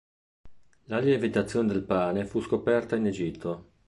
[0.85, 3.69] La lievitazione del pane fu scoperta in Egitto.